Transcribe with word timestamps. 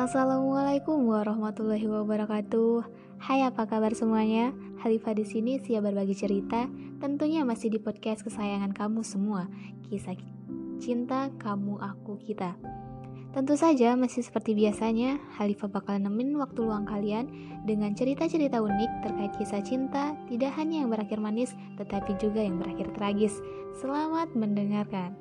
Assalamualaikum 0.00 1.12
warahmatullahi 1.12 1.84
wabarakatuh. 1.84 2.88
Hai, 3.20 3.44
apa 3.44 3.68
kabar 3.68 3.92
semuanya? 3.92 4.48
Halifah 4.80 5.12
di 5.12 5.28
sini 5.28 5.60
siap 5.60 5.84
berbagi 5.84 6.16
cerita, 6.16 6.72
tentunya 7.04 7.44
masih 7.44 7.68
di 7.68 7.76
podcast 7.76 8.24
kesayangan 8.24 8.72
kamu 8.72 9.04
semua. 9.04 9.44
Kisah 9.92 10.16
cinta 10.80 11.28
kamu, 11.36 11.84
aku, 11.84 12.16
kita. 12.16 12.56
Tentu 13.36 13.60
saja 13.60 13.92
masih 13.92 14.24
seperti 14.24 14.56
biasanya, 14.56 15.20
Halifah 15.36 15.68
bakal 15.68 16.00
nemenin 16.00 16.40
waktu 16.40 16.64
luang 16.64 16.88
kalian 16.88 17.28
dengan 17.68 17.92
cerita-cerita 17.92 18.56
unik 18.56 19.04
terkait 19.04 19.36
kisah 19.36 19.60
cinta, 19.60 20.16
tidak 20.32 20.56
hanya 20.56 20.80
yang 20.80 20.88
berakhir 20.88 21.20
manis, 21.20 21.52
tetapi 21.76 22.16
juga 22.16 22.40
yang 22.40 22.56
berakhir 22.56 22.88
tragis. 22.96 23.36
Selamat 23.76 24.32
mendengarkan. 24.32 25.12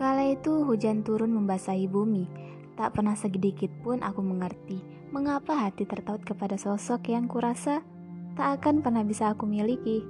Kala 0.00 0.32
itu 0.32 0.64
hujan 0.64 1.04
turun 1.04 1.36
membasahi 1.36 1.84
bumi. 1.92 2.54
Tak 2.74 2.98
pernah 2.98 3.14
sedikit 3.14 3.70
pun 3.86 4.02
aku 4.02 4.18
mengerti 4.18 4.82
mengapa 5.14 5.54
hati 5.54 5.86
tertaut 5.86 6.26
kepada 6.26 6.58
sosok 6.58 7.06
yang 7.14 7.30
kurasa 7.30 7.86
tak 8.34 8.60
akan 8.60 8.82
pernah 8.82 9.06
bisa 9.06 9.30
aku 9.30 9.46
miliki. 9.46 10.02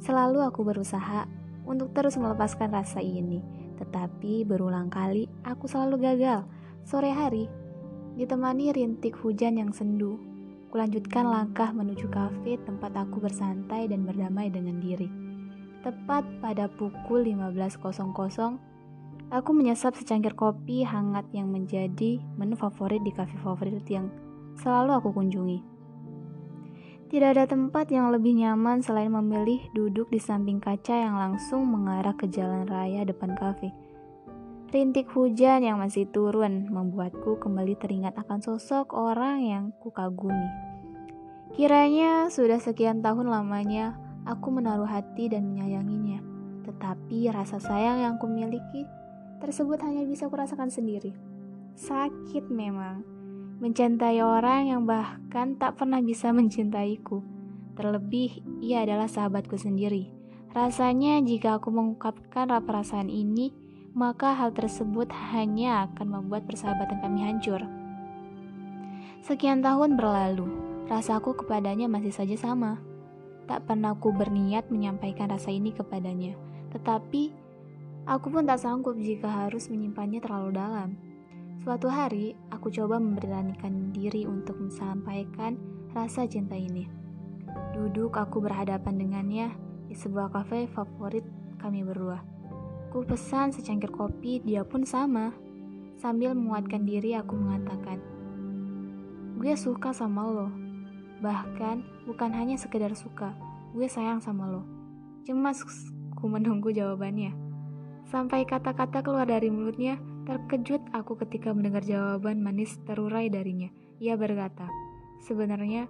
Selalu 0.00 0.40
aku 0.40 0.64
berusaha 0.64 1.28
untuk 1.68 1.92
terus 1.92 2.16
melepaskan 2.16 2.72
rasa 2.72 3.04
ini, 3.04 3.44
tetapi 3.76 4.48
berulang 4.48 4.88
kali 4.88 5.28
aku 5.44 5.68
selalu 5.68 6.00
gagal. 6.00 6.48
Sore 6.82 7.12
hari, 7.12 7.46
ditemani 8.16 8.72
rintik 8.72 9.14
hujan 9.20 9.60
yang 9.60 9.70
sendu, 9.70 10.16
kulanjutkan 10.72 11.28
langkah 11.28 11.70
menuju 11.70 12.08
kafe 12.08 12.56
tempat 12.64 12.96
aku 12.96 13.20
bersantai 13.20 13.86
dan 13.86 14.08
berdamai 14.08 14.48
dengan 14.48 14.80
diri. 14.80 15.06
Tepat 15.84 16.24
pada 16.40 16.72
pukul 16.72 17.28
15.00, 17.28 18.71
Aku 19.32 19.56
menyesap 19.56 19.96
secangkir 19.96 20.36
kopi 20.36 20.84
hangat 20.84 21.24
yang 21.32 21.48
menjadi 21.48 22.20
menu 22.36 22.52
favorit 22.52 23.00
di 23.00 23.16
kafe 23.16 23.32
favorit 23.40 23.80
yang 23.88 24.12
selalu 24.60 24.92
aku 24.92 25.08
kunjungi. 25.08 25.64
Tidak 27.08 27.28
ada 27.32 27.48
tempat 27.48 27.88
yang 27.88 28.12
lebih 28.12 28.36
nyaman 28.36 28.84
selain 28.84 29.08
memilih 29.08 29.72
duduk 29.72 30.12
di 30.12 30.20
samping 30.20 30.60
kaca 30.60 30.92
yang 30.92 31.16
langsung 31.16 31.64
mengarah 31.64 32.12
ke 32.12 32.28
jalan 32.28 32.68
raya 32.68 33.08
depan 33.08 33.32
kafe. 33.32 33.72
Rintik 34.68 35.08
hujan 35.16 35.64
yang 35.64 35.80
masih 35.80 36.04
turun 36.12 36.68
membuatku 36.68 37.40
kembali 37.40 37.80
teringat 37.80 38.12
akan 38.20 38.44
sosok 38.44 38.92
orang 38.92 39.48
yang 39.48 39.64
kukagumi. 39.80 40.48
Kiranya 41.56 42.28
sudah 42.28 42.60
sekian 42.60 43.00
tahun 43.00 43.32
lamanya 43.32 43.96
aku 44.28 44.52
menaruh 44.52 44.88
hati 44.88 45.32
dan 45.32 45.48
menyayanginya, 45.48 46.20
tetapi 46.68 47.32
rasa 47.32 47.56
sayang 47.56 48.04
yang 48.04 48.20
kumiliki 48.20 48.84
tersebut 49.42 49.82
hanya 49.82 50.06
bisa 50.06 50.30
kurasakan 50.30 50.70
sendiri. 50.70 51.10
Sakit 51.74 52.46
memang. 52.46 53.02
Mencintai 53.58 54.22
orang 54.22 54.70
yang 54.70 54.82
bahkan 54.86 55.58
tak 55.58 55.82
pernah 55.82 55.98
bisa 55.98 56.30
mencintaiku. 56.30 57.22
Terlebih, 57.74 58.42
ia 58.62 58.86
adalah 58.86 59.10
sahabatku 59.10 59.58
sendiri. 59.58 60.14
Rasanya 60.54 61.18
jika 61.24 61.58
aku 61.58 61.74
mengungkapkan 61.74 62.46
perasaan 62.62 63.10
ini, 63.10 63.50
maka 63.96 64.36
hal 64.36 64.52
tersebut 64.52 65.08
hanya 65.32 65.88
akan 65.88 66.20
membuat 66.20 66.44
persahabatan 66.44 67.00
kami 67.00 67.20
hancur. 67.24 67.60
Sekian 69.22 69.62
tahun 69.62 69.96
berlalu, 69.96 70.48
rasaku 70.90 71.44
kepadanya 71.44 71.86
masih 71.88 72.12
saja 72.12 72.36
sama. 72.36 72.82
Tak 73.46 73.64
pernah 73.70 73.96
aku 73.96 74.12
berniat 74.12 74.68
menyampaikan 74.68 75.30
rasa 75.30 75.54
ini 75.54 75.72
kepadanya, 75.72 76.36
tetapi 76.74 77.32
Aku 78.02 78.34
pun 78.34 78.42
tak 78.42 78.58
sanggup 78.58 78.98
jika 78.98 79.46
harus 79.46 79.70
menyimpannya 79.70 80.18
terlalu 80.18 80.50
dalam. 80.58 80.98
Suatu 81.62 81.86
hari, 81.86 82.34
aku 82.50 82.74
coba 82.74 82.98
memberanikan 82.98 83.94
diri 83.94 84.26
untuk 84.26 84.58
menyampaikan 84.58 85.54
rasa 85.94 86.26
cinta 86.26 86.58
ini. 86.58 86.90
Duduk 87.70 88.18
aku 88.18 88.42
berhadapan 88.42 88.98
dengannya 88.98 89.54
di 89.86 89.94
sebuah 89.94 90.34
kafe 90.34 90.66
favorit 90.74 91.22
kami 91.62 91.86
berdua. 91.86 92.18
Ku 92.90 93.06
pesan 93.06 93.54
secangkir 93.54 93.94
kopi, 93.94 94.42
dia 94.42 94.66
pun 94.66 94.82
sama. 94.82 95.30
Sambil 96.02 96.34
menguatkan 96.34 96.82
diri, 96.82 97.14
aku 97.14 97.38
mengatakan, 97.38 98.02
Gue 99.38 99.54
suka 99.54 99.94
sama 99.94 100.26
lo. 100.26 100.50
Bahkan, 101.22 102.06
bukan 102.10 102.30
hanya 102.34 102.58
sekedar 102.58 102.90
suka, 102.98 103.30
gue 103.70 103.86
sayang 103.86 104.18
sama 104.18 104.50
lo. 104.50 104.66
Cemas 105.22 105.62
ku 106.18 106.26
menunggu 106.26 106.74
jawabannya. 106.74 107.51
Sampai 108.08 108.42
kata-kata 108.48 109.04
keluar 109.04 109.28
dari 109.30 109.48
mulutnya, 109.48 110.00
terkejut 110.26 110.82
aku 110.94 111.18
ketika 111.22 111.54
mendengar 111.54 111.82
jawaban 111.82 112.42
manis 112.42 112.78
terurai 112.86 113.30
darinya. 113.30 113.70
Ia 114.02 114.18
berkata, 114.18 114.66
sebenarnya 115.22 115.86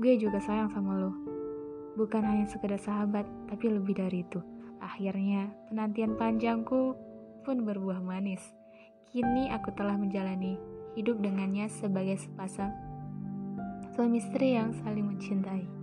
gue 0.00 0.16
juga 0.16 0.40
sayang 0.40 0.72
sama 0.72 0.96
lo. 0.96 1.12
Bukan 1.98 2.22
hanya 2.24 2.48
sekedar 2.48 2.80
sahabat, 2.80 3.28
tapi 3.50 3.68
lebih 3.68 3.98
dari 3.98 4.24
itu. 4.24 4.40
Akhirnya, 4.80 5.52
penantian 5.68 6.16
panjangku 6.16 6.96
pun 7.44 7.56
berbuah 7.68 8.00
manis. 8.00 8.40
Kini 9.12 9.52
aku 9.52 9.74
telah 9.76 9.98
menjalani 9.98 10.56
hidup 10.94 11.20
dengannya 11.20 11.68
sebagai 11.68 12.16
sepasang 12.18 12.72
suami 13.94 14.22
istri 14.22 14.56
yang 14.56 14.72
saling 14.80 15.06
mencintai. 15.06 15.79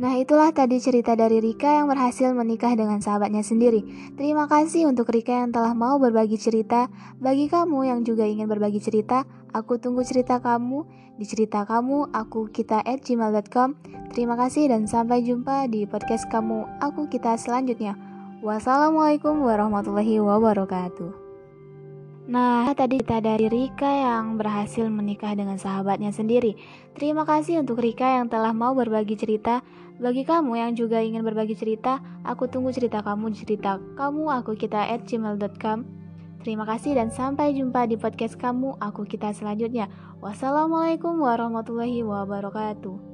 Nah 0.00 0.16
itulah 0.16 0.48
tadi 0.56 0.80
cerita 0.80 1.12
dari 1.12 1.42
Rika 1.42 1.82
yang 1.82 1.92
berhasil 1.92 2.32
menikah 2.32 2.72
dengan 2.72 3.04
sahabatnya 3.04 3.44
sendiri. 3.44 3.84
Terima 4.16 4.48
kasih 4.48 4.88
untuk 4.88 5.12
Rika 5.12 5.44
yang 5.44 5.52
telah 5.52 5.76
mau 5.76 6.00
berbagi 6.00 6.40
cerita. 6.40 6.88
Bagi 7.20 7.52
kamu 7.52 7.92
yang 7.92 8.00
juga 8.00 8.24
ingin 8.24 8.48
berbagi 8.48 8.80
cerita, 8.80 9.28
aku 9.52 9.76
tunggu 9.76 10.00
cerita 10.00 10.40
kamu 10.40 10.88
di 11.20 11.28
cerita 11.28 11.68
kamu 11.68 12.08
aku 12.16 12.48
kita 12.48 12.80
at 12.80 13.04
gmail.com. 13.04 13.76
Terima 14.16 14.36
kasih 14.36 14.72
dan 14.72 14.88
sampai 14.88 15.24
jumpa 15.24 15.68
di 15.68 15.84
podcast 15.84 16.24
kamu 16.32 16.64
aku 16.80 17.12
kita 17.12 17.36
selanjutnya. 17.36 17.96
Wassalamualaikum 18.40 19.44
warahmatullahi 19.44 20.18
wabarakatuh. 20.18 21.21
Nah, 22.22 22.70
tadi 22.78 23.02
kita 23.02 23.18
dari 23.18 23.50
Rika 23.50 23.90
yang 23.90 24.38
berhasil 24.38 24.86
menikah 24.86 25.34
dengan 25.34 25.58
sahabatnya 25.58 26.14
sendiri. 26.14 26.54
Terima 26.94 27.26
kasih 27.26 27.66
untuk 27.66 27.82
Rika 27.82 28.22
yang 28.22 28.30
telah 28.30 28.54
mau 28.54 28.78
berbagi 28.78 29.18
cerita. 29.18 29.66
Bagi 29.98 30.22
kamu 30.22 30.54
yang 30.54 30.72
juga 30.78 31.02
ingin 31.02 31.26
berbagi 31.26 31.58
cerita, 31.58 31.98
aku 32.22 32.46
tunggu 32.46 32.70
cerita 32.70 33.02
kamu 33.02 33.34
di 33.34 33.38
cerita 33.42 33.82
kamu 33.98 34.38
aku 34.38 34.54
kita 34.54 34.86
at 34.86 35.02
gmail.com. 35.02 35.82
Terima 36.42 36.66
kasih 36.66 36.98
dan 36.98 37.10
sampai 37.10 37.54
jumpa 37.54 37.86
di 37.86 37.94
podcast 37.94 38.34
kamu 38.38 38.78
aku 38.82 39.06
kita 39.06 39.30
selanjutnya. 39.34 39.86
Wassalamualaikum 40.18 41.18
warahmatullahi 41.22 42.02
wabarakatuh. 42.02 43.12